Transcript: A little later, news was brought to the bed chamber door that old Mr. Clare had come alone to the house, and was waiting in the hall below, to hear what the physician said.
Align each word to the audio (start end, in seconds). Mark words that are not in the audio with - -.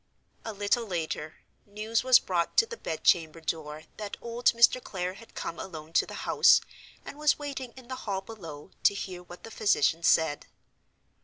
A 0.43 0.51
little 0.51 0.87
later, 0.87 1.41
news 1.63 2.03
was 2.03 2.17
brought 2.17 2.57
to 2.57 2.65
the 2.65 2.75
bed 2.75 3.03
chamber 3.03 3.39
door 3.39 3.83
that 3.97 4.17
old 4.19 4.47
Mr. 4.47 4.83
Clare 4.83 5.13
had 5.13 5.35
come 5.35 5.59
alone 5.59 5.93
to 5.93 6.07
the 6.07 6.15
house, 6.25 6.59
and 7.05 7.19
was 7.19 7.37
waiting 7.37 7.71
in 7.77 7.87
the 7.87 7.97
hall 8.09 8.21
below, 8.21 8.71
to 8.81 8.95
hear 8.95 9.21
what 9.21 9.43
the 9.43 9.51
physician 9.51 10.01
said. 10.01 10.47